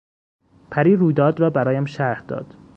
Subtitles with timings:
[0.71, 2.55] پری رویداد را برایم شرح داد.